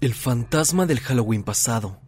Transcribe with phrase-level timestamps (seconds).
[0.00, 2.00] El fantasma del Halloween pasado.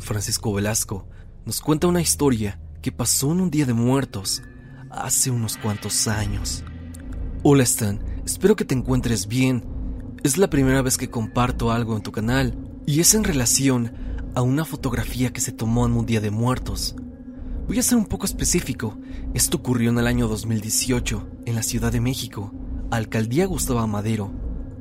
[0.00, 1.08] Francisco Velasco
[1.46, 4.42] nos cuenta una historia que pasó en un día de muertos
[4.90, 6.64] hace unos cuantos años.
[7.44, 9.64] Hola Stan, espero que te encuentres bien.
[10.24, 13.92] Es la primera vez que comparto algo en tu canal y es en relación
[14.34, 16.96] a una fotografía que se tomó en un día de muertos.
[17.68, 18.98] Voy a ser un poco específico.
[19.32, 22.52] Esto ocurrió en el año 2018 en la Ciudad de México,
[22.90, 24.32] Alcaldía Gustavo Madero,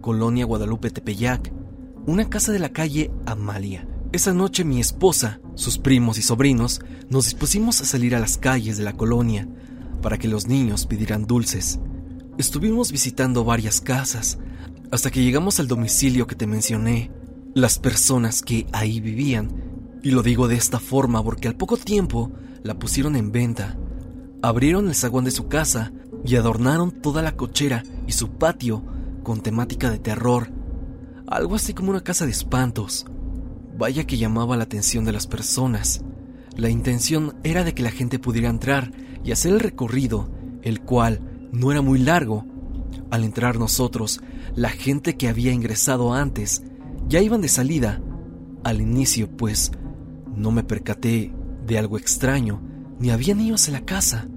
[0.01, 1.58] Colonia Guadalupe Tepeyac,
[2.05, 3.87] una casa de la calle Amalia.
[4.11, 8.77] Esa noche mi esposa, sus primos y sobrinos nos dispusimos a salir a las calles
[8.77, 9.47] de la colonia
[10.01, 11.79] para que los niños pidieran dulces.
[12.37, 14.39] Estuvimos visitando varias casas
[14.91, 17.11] hasta que llegamos al domicilio que te mencioné.
[17.53, 19.51] Las personas que ahí vivían,
[20.01, 22.31] y lo digo de esta forma porque al poco tiempo
[22.63, 23.77] la pusieron en venta.
[24.41, 25.91] Abrieron el zaguán de su casa
[26.25, 28.83] y adornaron toda la cochera y su patio
[29.23, 30.58] con temática de terror
[31.29, 33.05] algo así como una casa de espantos.
[33.77, 36.03] Vaya que llamaba la atención de las personas.
[36.55, 38.91] La intención era de que la gente pudiera entrar
[39.23, 40.29] y hacer el recorrido,
[40.63, 42.45] el cual no era muy largo.
[43.11, 44.21] Al entrar nosotros,
[44.55, 46.63] la gente que había ingresado antes
[47.07, 48.01] ya iban de salida.
[48.63, 49.71] Al inicio, pues,
[50.35, 51.33] no me percaté
[51.65, 52.61] de algo extraño,
[52.99, 54.27] ni había niños en la casa.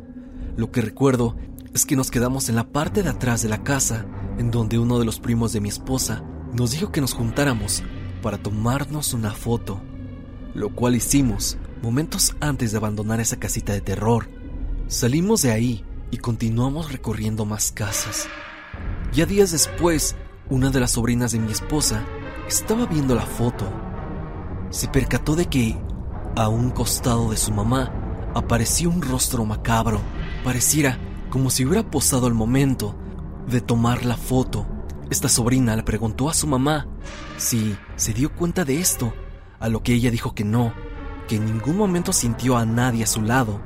[0.57, 1.37] Lo que recuerdo
[1.75, 4.07] es que nos quedamos en la parte de atrás de la casa,
[4.39, 7.83] en donde uno de los primos de mi esposa nos dijo que nos juntáramos
[8.23, 9.81] para tomarnos una foto,
[10.55, 14.29] lo cual hicimos momentos antes de abandonar esa casita de terror.
[14.87, 18.29] Salimos de ahí y continuamos recorriendo más casas.
[19.13, 20.15] Ya días después,
[20.51, 22.05] una de las sobrinas de mi esposa
[22.47, 23.67] estaba viendo la foto.
[24.71, 25.77] Se percató de que,
[26.37, 27.93] a un costado de su mamá,
[28.35, 30.01] apareció un rostro macabro.
[30.45, 30.99] Pareciera
[31.31, 32.95] como si hubiera posado el momento
[33.49, 34.67] de tomar la foto
[35.13, 36.87] esta sobrina le preguntó a su mamá
[37.37, 39.13] si se dio cuenta de esto,
[39.61, 40.75] a lo que ella dijo que no,
[41.29, 43.61] que en ningún momento sintió a nadie a su lado.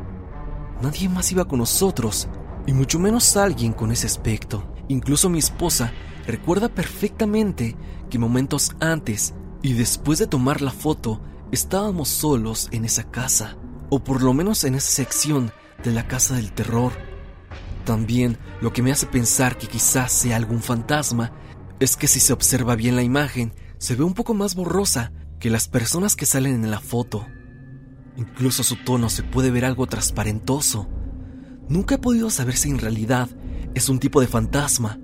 [0.82, 2.28] Nadie más iba con nosotros,
[2.66, 4.75] y mucho menos alguien con ese aspecto.
[4.88, 5.93] Incluso mi esposa
[6.26, 7.76] recuerda perfectamente
[8.10, 11.20] que momentos antes y después de tomar la foto
[11.53, 13.56] estábamos solos en esa casa,
[13.88, 16.93] o por lo menos en esa sección de la casa del terror.
[17.84, 21.32] También lo que me hace pensar que quizás sea algún fantasma
[21.81, 25.50] es que si se observa bien la imagen, se ve un poco más borrosa que
[25.50, 27.26] las personas que salen en la foto.
[28.16, 30.88] Incluso su tono se puede ver algo transparentoso.
[31.69, 33.28] Nunca he podido saber si en realidad
[33.75, 34.98] es un tipo de fantasma.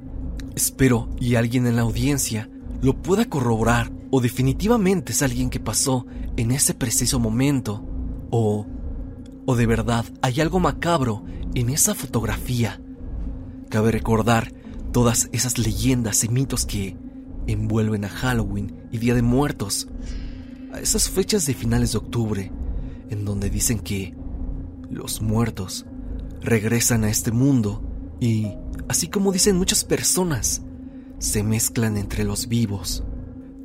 [0.54, 2.48] Espero y alguien en la audiencia
[2.80, 6.06] lo pueda corroborar o definitivamente es alguien que pasó
[6.36, 7.84] en ese preciso momento
[8.30, 8.66] o
[9.44, 12.80] o de verdad hay algo macabro en esa fotografía.
[13.68, 14.52] Cabe recordar
[14.92, 16.96] todas esas leyendas y mitos que
[17.46, 19.88] envuelven a Halloween y Día de Muertos,
[20.72, 22.52] a esas fechas de finales de octubre,
[23.10, 24.14] en donde dicen que
[24.90, 25.86] los muertos
[26.40, 27.82] regresan a este mundo
[28.20, 28.48] y,
[28.88, 30.62] así como dicen muchas personas,
[31.18, 33.04] se mezclan entre los vivos.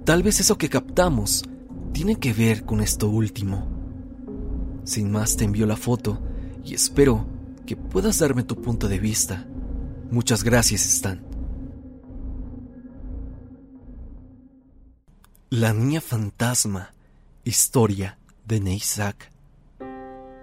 [0.05, 1.43] Tal vez eso que captamos
[1.91, 3.67] tiene que ver con esto último.
[4.83, 6.21] Sin más te envío la foto
[6.63, 7.25] y espero
[7.65, 9.47] que puedas darme tu punto de vista.
[10.11, 11.25] Muchas gracias, Stan.
[15.49, 16.93] La niña fantasma.
[17.43, 19.31] Historia de Neysack.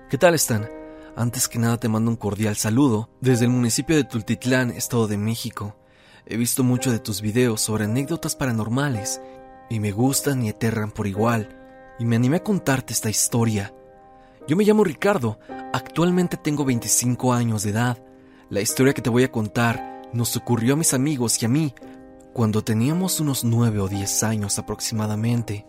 [0.09, 0.69] ¿Qué tal, Stan?
[1.17, 5.19] Antes que nada te mando un cordial saludo desde el municipio de Tultitlán, Estado de
[5.19, 5.77] México.
[6.27, 9.21] He visto mucho de tus videos sobre anécdotas paranormales
[9.69, 11.57] y me gustan y aterran por igual,
[11.99, 13.73] y me animé a contarte esta historia
[14.47, 15.39] yo me llamo Ricardo,
[15.73, 17.99] actualmente tengo 25 años de edad.
[18.55, 21.75] La historia que te voy a contar nos ocurrió a mis amigos y a mí
[22.33, 25.67] cuando teníamos unos 9 o 10 años aproximadamente.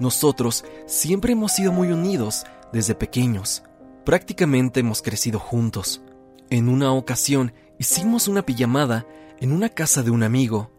[0.00, 3.62] Nosotros siempre hemos sido muy unidos desde pequeños.
[4.04, 6.02] Prácticamente hemos crecido juntos.
[6.50, 9.06] En una ocasión hicimos una pijamada
[9.38, 10.72] en una casa de un amigo.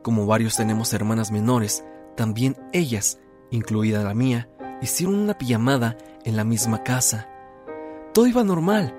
[0.00, 1.84] Como varios tenemos hermanas menores,
[2.16, 3.18] también ellas,
[3.50, 4.48] incluida la mía,
[4.80, 7.28] hicieron una pijamada en la misma casa.
[8.12, 8.94] Todo iba normal.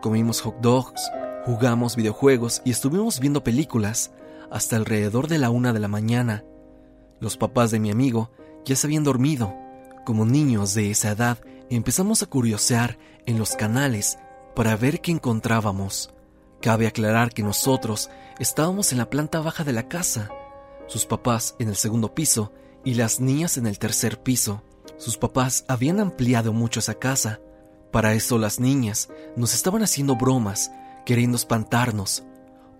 [0.00, 1.10] Comimos hot dogs,
[1.46, 4.10] jugamos videojuegos y estuvimos viendo películas
[4.50, 6.44] hasta alrededor de la una de la mañana.
[7.20, 8.32] Los papás de mi amigo
[8.64, 9.54] ya se habían dormido.
[10.04, 11.38] Como niños de esa edad,
[11.70, 14.18] empezamos a curiosear en los canales
[14.56, 16.12] para ver qué encontrábamos.
[16.60, 18.10] Cabe aclarar que nosotros
[18.40, 20.30] estábamos en la planta baja de la casa,
[20.88, 22.50] sus papás en el segundo piso
[22.84, 24.64] y las niñas en el tercer piso.
[24.96, 27.38] Sus papás habían ampliado mucho esa casa.
[27.92, 30.72] Para eso las niñas nos estaban haciendo bromas,
[31.06, 32.24] queriendo espantarnos.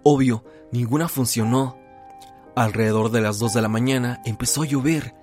[0.02, 1.78] Obvio, ninguna funcionó.
[2.55, 5.14] Alrededor de las 2 de la mañana empezó a llover.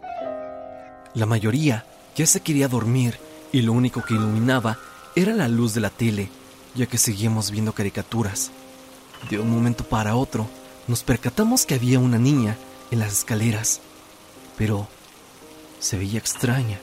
[1.13, 1.85] La mayoría
[2.15, 3.19] ya se quería dormir
[3.51, 4.79] y lo único que iluminaba
[5.15, 6.29] era la luz de la tele,
[6.73, 8.49] ya que seguíamos viendo caricaturas.
[9.29, 10.47] De un momento para otro,
[10.87, 12.57] nos percatamos que había una niña
[12.89, 13.79] en las escaleras,
[14.57, 14.87] pero
[15.79, 16.79] se veía extraña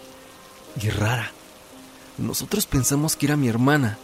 [0.80, 1.32] y rara.
[2.18, 3.98] Nosotros pensamos que era mi hermana.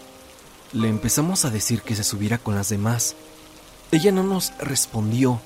[0.73, 3.15] Le empezamos a decir que se subiera con las demás.
[3.93, 5.41] Ella no nos respondió.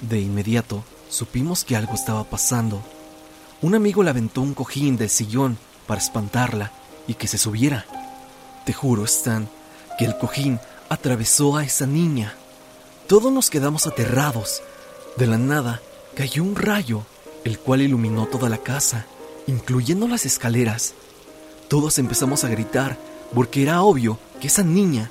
[0.00, 2.82] De inmediato supimos que algo estaba pasando.
[3.62, 6.72] Un amigo le aventó un cojín del sillón para espantarla
[7.06, 7.86] y que se subiera.
[8.64, 9.48] Te juro, Stan,
[9.96, 12.34] que el cojín atravesó a esa niña.
[13.06, 14.62] Todos nos quedamos aterrados.
[15.16, 15.80] De la nada
[16.14, 17.04] cayó un rayo,
[17.44, 19.06] el cual iluminó toda la casa,
[19.46, 20.94] incluyendo las escaleras.
[21.68, 22.98] Todos empezamos a gritar
[23.34, 25.10] porque era obvio que esa niña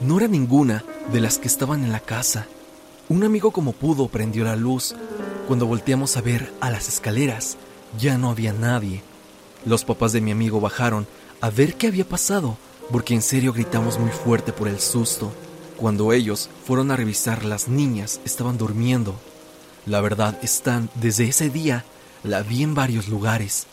[0.00, 2.46] no era ninguna de las que estaban en la casa.
[3.08, 4.94] Un amigo como pudo prendió la luz.
[5.46, 7.56] Cuando volteamos a ver a las escaleras,
[7.98, 9.02] ya no había nadie.
[9.64, 11.06] Los papás de mi amigo bajaron
[11.40, 12.58] a ver qué había pasado,
[12.92, 15.32] porque en serio gritamos muy fuerte por el susto.
[15.76, 19.14] Cuando ellos fueron a revisar, las niñas estaban durmiendo.
[19.86, 21.84] La verdad, están, desde ese día,
[22.22, 23.66] la vi en varios lugares,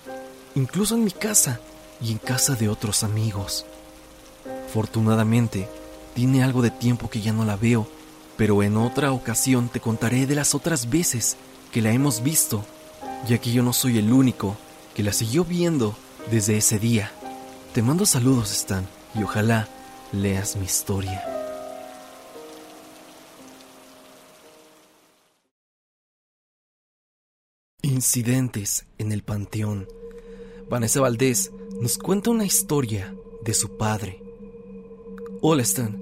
[0.54, 1.60] incluso en mi casa
[2.02, 3.66] y en casa de otros amigos.
[4.76, 5.70] Afortunadamente,
[6.16, 7.88] tiene algo de tiempo que ya no la veo,
[8.36, 11.38] pero en otra ocasión te contaré de las otras veces
[11.72, 12.66] que la hemos visto,
[13.26, 14.58] ya que yo no soy el único
[14.94, 15.96] que la siguió viendo
[16.30, 17.10] desde ese día.
[17.74, 18.86] Te mando saludos, Stan,
[19.18, 19.70] y ojalá
[20.12, 21.24] leas mi historia.
[27.82, 29.88] Incidentes en el Panteón.
[30.70, 34.25] Vanessa Valdés nos cuenta una historia de su padre.
[35.48, 35.96] Hola Stan,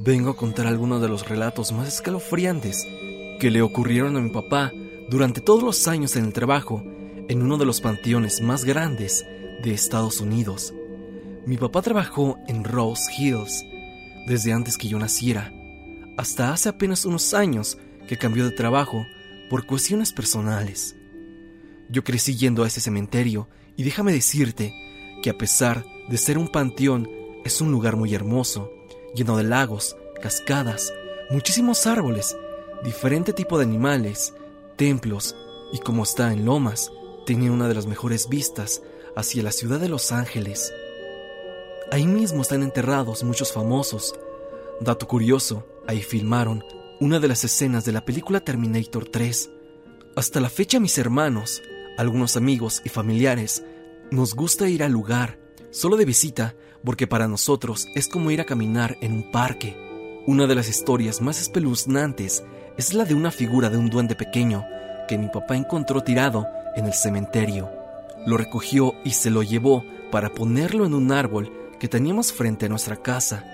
[0.00, 2.86] vengo a contar algunos de los relatos más escalofriantes
[3.40, 4.70] que le ocurrieron a mi papá
[5.08, 6.84] durante todos los años en el trabajo
[7.26, 9.24] en uno de los panteones más grandes
[9.64, 10.74] de Estados Unidos.
[11.46, 13.64] Mi papá trabajó en Rose Hills
[14.26, 15.54] desde antes que yo naciera,
[16.18, 19.06] hasta hace apenas unos años que cambió de trabajo
[19.48, 20.94] por cuestiones personales.
[21.88, 24.74] Yo crecí yendo a ese cementerio y déjame decirte
[25.22, 27.08] que a pesar de ser un panteón,
[27.44, 28.70] es un lugar muy hermoso,
[29.14, 30.92] lleno de lagos, cascadas,
[31.30, 32.36] muchísimos árboles,
[32.82, 34.34] diferente tipo de animales,
[34.76, 35.36] templos
[35.72, 36.90] y como está en Lomas,
[37.26, 38.82] tiene una de las mejores vistas
[39.16, 40.72] hacia la ciudad de Los Ángeles.
[41.90, 44.14] Ahí mismo están enterrados muchos famosos.
[44.80, 46.64] Dato curioso, ahí filmaron
[47.00, 49.50] una de las escenas de la película Terminator 3.
[50.16, 51.62] Hasta la fecha mis hermanos,
[51.98, 53.64] algunos amigos y familiares,
[54.10, 55.38] nos gusta ir al lugar,
[55.70, 56.54] solo de visita,
[56.84, 59.76] porque para nosotros es como ir a caminar en un parque.
[60.26, 62.44] Una de las historias más espeluznantes
[62.76, 64.64] es la de una figura de un duende pequeño
[65.08, 66.46] que mi papá encontró tirado
[66.76, 67.70] en el cementerio.
[68.26, 72.68] Lo recogió y se lo llevó para ponerlo en un árbol que teníamos frente a
[72.68, 73.44] nuestra casa.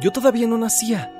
[0.00, 1.12] Yo todavía no nacía,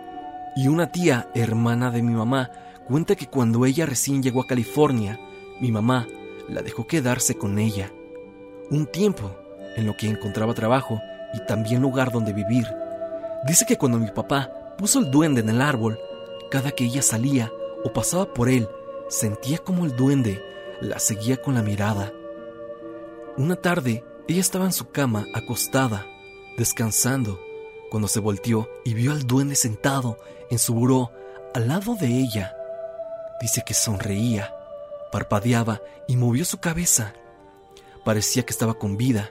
[0.54, 2.50] y una tía, hermana de mi mamá,
[2.86, 5.18] cuenta que cuando ella recién llegó a California,
[5.60, 6.06] mi mamá
[6.48, 7.92] la dejó quedarse con ella.
[8.70, 9.36] Un tiempo
[9.78, 11.00] en lo que encontraba trabajo
[11.32, 12.66] y también lugar donde vivir.
[13.46, 15.98] Dice que cuando mi papá puso el duende en el árbol,
[16.50, 17.50] cada que ella salía
[17.84, 18.68] o pasaba por él,
[19.08, 20.42] sentía como el duende
[20.80, 22.12] la seguía con la mirada.
[23.36, 26.06] Una tarde, ella estaba en su cama, acostada,
[26.56, 27.40] descansando,
[27.90, 30.18] cuando se volteó y vio al duende sentado
[30.50, 31.12] en su buró
[31.54, 32.54] al lado de ella.
[33.40, 34.52] Dice que sonreía,
[35.12, 37.14] parpadeaba y movió su cabeza.
[38.04, 39.30] Parecía que estaba con vida.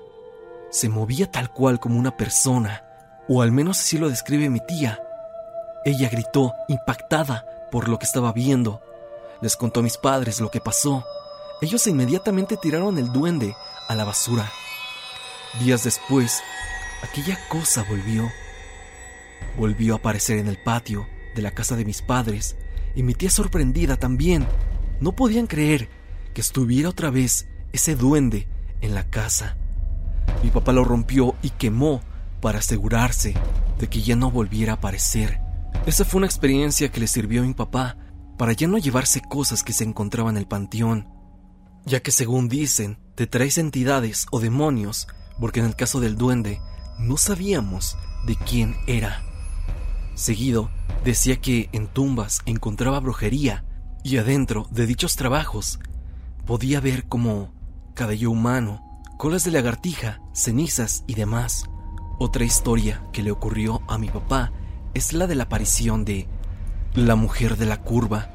[0.69, 2.83] Se movía tal cual como una persona,
[3.27, 5.01] o al menos así lo describe mi tía.
[5.85, 8.81] Ella gritó, impactada por lo que estaba viendo.
[9.41, 11.05] Les contó a mis padres lo que pasó.
[11.61, 13.55] Ellos inmediatamente tiraron el duende
[13.87, 14.51] a la basura.
[15.59, 16.41] Días después,
[17.01, 18.29] aquella cosa volvió.
[19.57, 22.57] Volvió a aparecer en el patio de la casa de mis padres
[22.95, 24.45] y mi tía sorprendida también.
[24.99, 25.89] No podían creer
[26.33, 28.47] que estuviera otra vez ese duende
[28.81, 29.57] en la casa.
[30.43, 32.01] Mi papá lo rompió y quemó
[32.41, 33.33] para asegurarse
[33.79, 35.39] de que ya no volviera a aparecer.
[35.85, 37.97] Esa fue una experiencia que le sirvió a mi papá
[38.37, 41.07] para ya no llevarse cosas que se encontraban en el panteón,
[41.85, 45.07] ya que según dicen, te traes entidades o demonios
[45.39, 46.59] porque en el caso del duende
[46.99, 49.23] no sabíamos de quién era.
[50.15, 50.69] Seguido,
[51.03, 53.63] decía que en tumbas encontraba brujería
[54.03, 55.79] y adentro de dichos trabajos
[56.45, 57.53] podía ver como
[57.93, 58.86] cabello humano,
[59.17, 61.65] colas de lagartija, cenizas y demás.
[62.19, 64.51] Otra historia que le ocurrió a mi papá
[64.93, 66.27] es la de la aparición de
[66.93, 68.33] la mujer de la curva.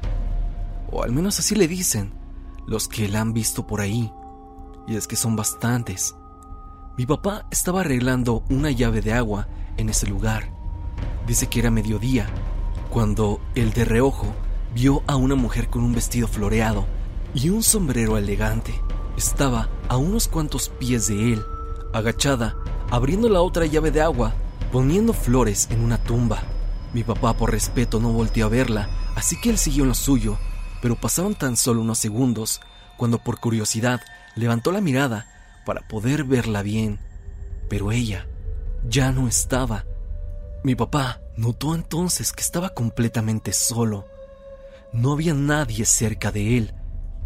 [0.91, 2.13] o al menos así le dicen
[2.67, 4.11] los que la han visto por ahí,
[4.87, 6.15] y es que son bastantes.
[6.97, 9.47] Mi papá estaba arreglando una llave de agua
[9.77, 10.53] en ese lugar.
[11.25, 12.27] Dice que era mediodía,
[12.91, 14.35] cuando el de reojo
[14.75, 16.85] vio a una mujer con un vestido floreado
[17.33, 18.73] y un sombrero elegante.
[19.17, 21.45] Estaba a unos cuantos pies de él,
[21.93, 22.55] agachada,
[22.89, 24.33] abriendo la otra llave de agua,
[24.71, 26.43] poniendo flores en una tumba.
[26.93, 30.37] Mi papá por respeto no volteó a verla, así que él siguió en lo suyo,
[30.81, 32.59] pero pasaron tan solo unos segundos
[32.97, 34.01] cuando por curiosidad
[34.35, 35.27] levantó la mirada
[35.65, 36.99] para poder verla bien.
[37.69, 38.27] Pero ella
[38.87, 39.85] ya no estaba.
[40.63, 44.05] Mi papá notó entonces que estaba completamente solo.
[44.91, 46.73] No había nadie cerca de él.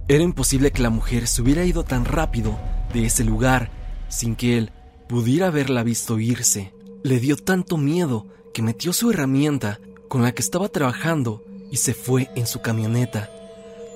[0.09, 2.57] Era imposible que la mujer se hubiera ido tan rápido
[2.93, 3.69] de ese lugar
[4.07, 4.71] sin que él
[5.09, 6.73] pudiera haberla visto irse.
[7.03, 11.93] Le dio tanto miedo que metió su herramienta con la que estaba trabajando y se
[11.93, 13.29] fue en su camioneta.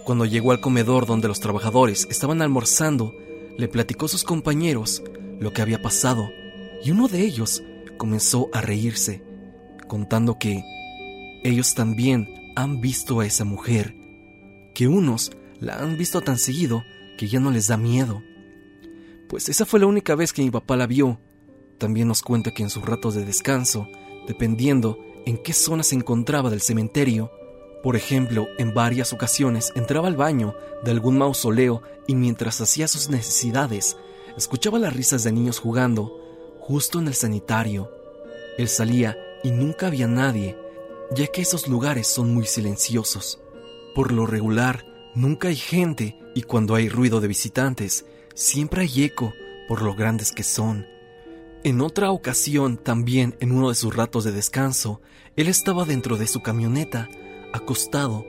[0.03, 3.13] Cuando llegó al comedor donde los trabajadores estaban almorzando,
[3.57, 5.01] le platicó a sus compañeros
[5.39, 6.29] lo que había pasado
[6.83, 7.63] y uno de ellos
[7.97, 9.23] comenzó a reírse,
[9.87, 10.61] contando que
[11.45, 13.95] ellos también han visto a esa mujer,
[14.73, 16.83] que unos la han visto tan seguido
[17.17, 18.21] que ya no les da miedo.
[19.29, 21.21] Pues esa fue la única vez que mi papá la vio.
[21.77, 23.87] También nos cuenta que en sus ratos de descanso,
[24.27, 27.31] dependiendo en qué zona se encontraba del cementerio,
[27.83, 33.09] por ejemplo, en varias ocasiones entraba al baño de algún mausoleo y mientras hacía sus
[33.09, 33.97] necesidades,
[34.35, 36.11] escuchaba las risas de niños jugando,
[36.59, 37.91] justo en el sanitario.
[38.57, 40.57] Él salía y nunca había nadie,
[41.15, 43.39] ya que esos lugares son muy silenciosos.
[43.95, 49.33] Por lo regular, nunca hay gente y cuando hay ruido de visitantes, siempre hay eco
[49.67, 50.85] por lo grandes que son.
[51.63, 55.01] En otra ocasión, también en uno de sus ratos de descanso,
[55.35, 57.07] él estaba dentro de su camioneta,
[57.53, 58.25] acostado,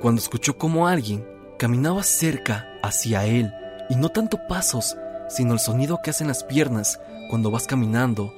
[0.00, 1.24] cuando escuchó como alguien
[1.58, 3.52] caminaba cerca hacia él,
[3.88, 4.96] y no tanto pasos,
[5.28, 6.98] sino el sonido que hacen las piernas
[7.30, 8.34] cuando vas caminando,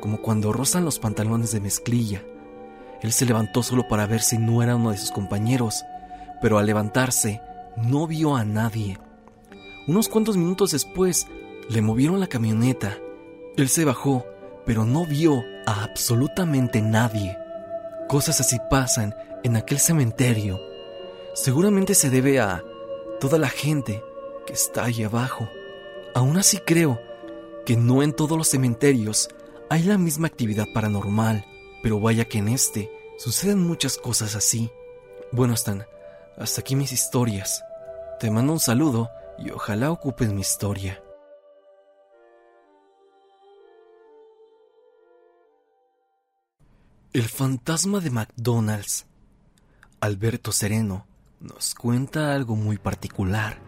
[0.00, 2.22] como cuando rozan los pantalones de mezclilla.
[3.02, 5.84] Él se levantó solo para ver si no era uno de sus compañeros,
[6.40, 7.40] pero al levantarse
[7.76, 8.98] no vio a nadie.
[9.86, 11.26] Unos cuantos minutos después
[11.68, 12.98] le movieron la camioneta.
[13.56, 14.26] Él se bajó,
[14.64, 17.36] pero no vio a absolutamente nadie.
[18.08, 19.14] Cosas así pasan
[19.44, 20.60] en aquel cementerio.
[21.34, 22.64] Seguramente se debe a
[23.20, 24.02] toda la gente
[24.46, 25.48] que está ahí abajo.
[26.14, 27.00] Aún así creo
[27.64, 29.28] que no en todos los cementerios
[29.68, 31.44] hay la misma actividad paranormal,
[31.82, 34.70] pero vaya que en este suceden muchas cosas así.
[35.32, 35.86] Bueno, están
[36.38, 37.64] hasta aquí mis historias.
[38.20, 41.02] Te mando un saludo y ojalá ocupes mi historia.
[47.12, 49.06] El fantasma de McDonald's.
[50.00, 51.06] Alberto Sereno
[51.40, 53.58] nos cuenta algo muy particular.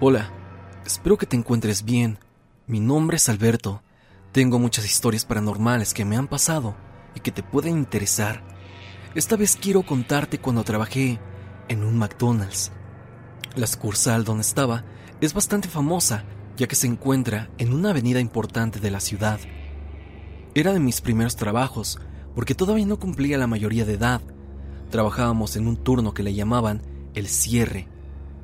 [0.00, 0.30] Hola,
[0.86, 2.18] espero que te encuentres bien.
[2.66, 3.82] Mi nombre es Alberto.
[4.32, 6.76] Tengo muchas historias paranormales que me han pasado
[7.14, 8.53] y que te pueden interesar.
[9.14, 11.20] Esta vez quiero contarte cuando trabajé
[11.68, 12.72] en un McDonald's.
[13.54, 14.82] La sucursal donde estaba
[15.20, 16.24] es bastante famosa,
[16.56, 19.38] ya que se encuentra en una avenida importante de la ciudad.
[20.56, 22.00] Era de mis primeros trabajos,
[22.34, 24.20] porque todavía no cumplía la mayoría de edad.
[24.90, 26.82] Trabajábamos en un turno que le llamaban
[27.14, 27.86] el cierre.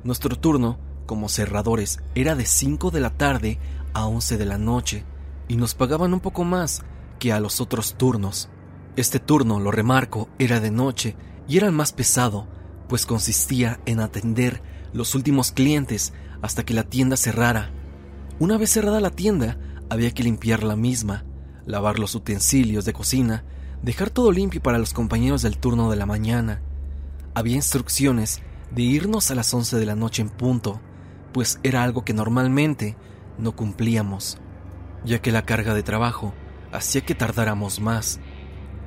[0.05, 3.59] Nuestro turno, como cerradores, era de 5 de la tarde
[3.93, 5.03] a 11 de la noche,
[5.49, 6.81] y nos pagaban un poco más
[7.19, 8.47] que a los otros turnos.
[8.95, 11.15] Este turno, lo remarco, era de noche
[11.47, 12.47] y era el más pesado,
[12.89, 14.61] pues consistía en atender
[14.93, 17.71] los últimos clientes hasta que la tienda cerrara.
[18.39, 19.57] Una vez cerrada la tienda,
[19.89, 21.23] había que limpiar la misma,
[21.65, 23.45] lavar los utensilios de cocina,
[23.81, 26.61] dejar todo limpio para los compañeros del turno de la mañana.
[27.33, 30.81] Había instrucciones de irnos a las 11 de la noche en punto,
[31.31, 32.97] pues era algo que normalmente
[33.37, 34.37] no cumplíamos,
[35.05, 36.33] ya que la carga de trabajo
[36.71, 38.19] hacía que tardáramos más.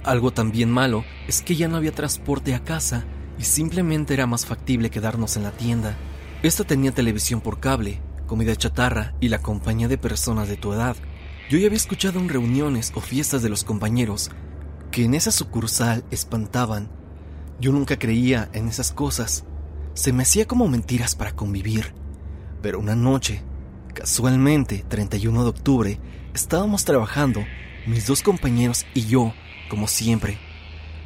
[0.04, 3.04] Algo también malo es que ya no había transporte a casa
[3.38, 5.96] y simplemente era más factible quedarnos en la tienda.
[6.42, 10.94] Esta tenía televisión por cable, comida chatarra y la compañía de personas de tu edad.
[11.49, 14.30] Yo ya había escuchado en reuniones o fiestas de los compañeros
[14.90, 16.90] que en esa sucursal espantaban.
[17.58, 19.44] Yo nunca creía en esas cosas.
[19.94, 21.94] Se me hacía como mentiras para convivir.
[22.61, 23.42] Pero una noche,
[23.94, 26.00] casualmente, 31 de octubre,
[26.34, 27.42] estábamos trabajando,
[27.87, 29.32] mis dos compañeros y yo,
[29.68, 30.38] como siempre.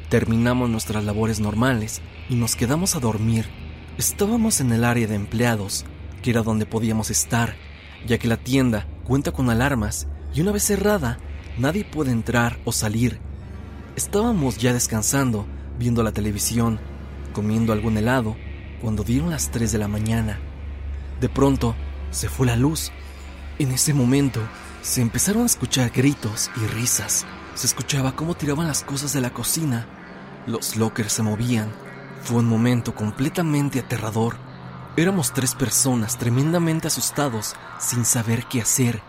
[0.09, 3.45] Terminamos nuestras labores normales y nos quedamos a dormir.
[3.97, 5.85] Estábamos en el área de empleados,
[6.21, 7.55] que era donde podíamos estar,
[8.07, 11.19] ya que la tienda cuenta con alarmas y una vez cerrada,
[11.57, 13.19] nadie puede entrar o salir.
[13.95, 15.45] Estábamos ya descansando,
[15.77, 16.79] viendo la televisión,
[17.33, 18.35] comiendo algún helado,
[18.81, 20.39] cuando dieron las 3 de la mañana.
[21.19, 21.75] De pronto,
[22.11, 22.91] se fue la luz.
[23.57, 24.41] En ese momento,
[24.81, 27.25] se empezaron a escuchar gritos y risas.
[27.59, 29.85] Se escuchaba cómo tiraban las cosas de la cocina.
[30.47, 31.73] Los lockers se movían.
[32.23, 34.37] Fue un momento completamente aterrador.
[34.95, 39.01] Éramos tres personas tremendamente asustados, sin saber qué hacer.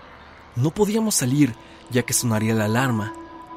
[0.57, 1.55] No podíamos salir
[1.91, 3.13] ya que sonaría la alarma.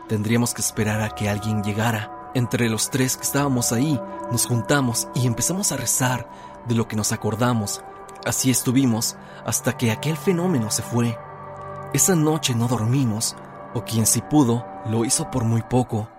[0.10, 2.30] Tendríamos que esperar a que alguien llegara.
[2.36, 4.00] Entre los tres que estábamos ahí,
[4.32, 6.30] nos juntamos y empezamos a rezar
[6.68, 7.84] de lo que nos acordamos.
[8.28, 11.18] Así estuvimos hasta que aquel fenómeno se fue.
[11.94, 13.36] Esa noche no dormimos,
[13.74, 16.10] o quien sí pudo, lo hizo por muy poco.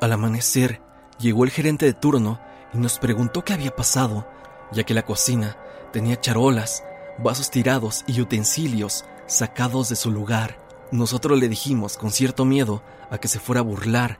[0.00, 0.80] Al amanecer,
[1.18, 2.40] llegó el gerente de turno
[2.72, 4.26] y nos preguntó qué había pasado,
[4.72, 5.56] ya que la cocina
[5.92, 6.84] tenía charolas,
[7.18, 10.58] vasos tirados y utensilios sacados de su lugar.
[10.92, 14.18] Nosotros le dijimos con cierto miedo a que se fuera a burlar,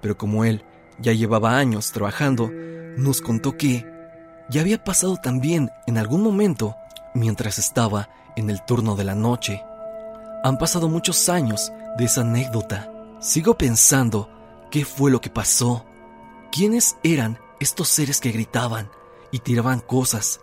[0.00, 0.64] pero como él
[0.98, 2.50] ya llevaba años trabajando,
[2.96, 3.86] nos contó que
[4.48, 6.74] ya había pasado también en algún momento
[7.14, 9.62] mientras estaba en el turno de la noche.
[10.42, 12.90] Han pasado muchos años de esa anécdota.
[13.20, 14.30] Sigo pensando
[14.70, 15.84] qué fue lo que pasó.
[16.50, 18.90] ¿Quiénes eran estos seres que gritaban
[19.30, 20.40] y tiraban cosas?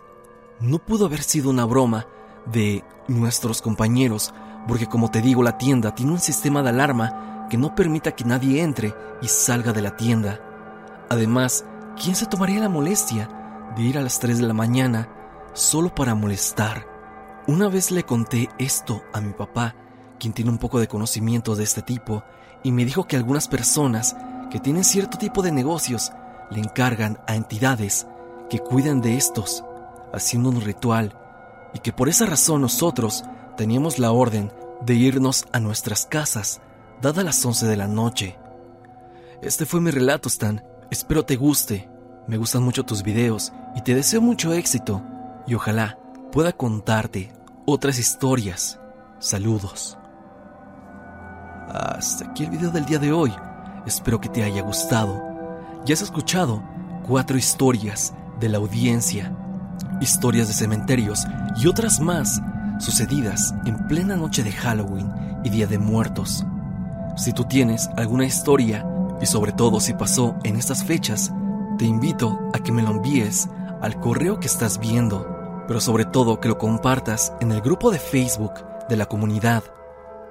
[0.60, 2.06] No pudo haber sido una broma
[2.46, 4.32] de nuestros compañeros,
[4.68, 8.24] porque como te digo, la tienda tiene un sistema de alarma que no permita que
[8.24, 10.40] nadie entre y salga de la tienda.
[11.10, 11.64] Además,
[12.00, 13.28] ¿quién se tomaría la molestia
[13.74, 15.08] de ir a las 3 de la mañana
[15.54, 16.86] solo para molestar?
[17.48, 19.74] Una vez le conté esto a mi papá,
[20.18, 22.24] quien tiene un poco de conocimiento de este tipo,
[22.62, 24.16] y me dijo que algunas personas
[24.50, 26.12] que tienen cierto tipo de negocios
[26.50, 28.06] le encargan a entidades
[28.50, 29.64] que cuidan de estos,
[30.12, 31.16] haciendo un ritual,
[31.74, 33.24] y que por esa razón nosotros
[33.56, 36.60] teníamos la orden de irnos a nuestras casas,
[37.02, 38.38] dada las 11 de la noche.
[39.42, 40.64] Este fue mi relato, Stan.
[40.90, 41.88] Espero te guste.
[42.26, 45.02] Me gustan mucho tus videos y te deseo mucho éxito.
[45.46, 45.98] Y ojalá
[46.32, 47.32] pueda contarte
[47.66, 48.80] otras historias.
[49.18, 49.97] Saludos.
[51.98, 53.34] Hasta aquí el video del día de hoy.
[53.84, 55.20] Espero que te haya gustado.
[55.84, 56.62] Ya has escuchado
[57.04, 59.32] cuatro historias de la audiencia,
[60.00, 62.40] historias de cementerios y otras más
[62.78, 66.46] sucedidas en plena noche de Halloween y Día de Muertos.
[67.16, 68.86] Si tú tienes alguna historia
[69.20, 71.32] y sobre todo si pasó en estas fechas,
[71.78, 73.48] te invito a que me lo envíes
[73.80, 77.98] al correo que estás viendo, pero sobre todo que lo compartas en el grupo de
[77.98, 78.54] Facebook
[78.88, 79.64] de la comunidad,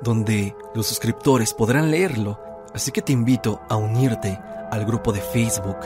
[0.01, 2.39] donde los suscriptores podrán leerlo,
[2.73, 4.39] así que te invito a unirte
[4.71, 5.77] al grupo de Facebook.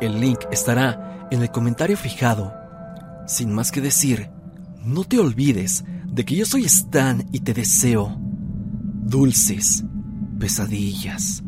[0.00, 2.54] El link estará en el comentario fijado.
[3.26, 4.30] Sin más que decir,
[4.82, 9.84] no te olvides de que yo soy Stan y te deseo dulces
[10.38, 11.42] pesadillas.